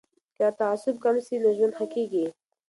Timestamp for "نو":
1.41-1.49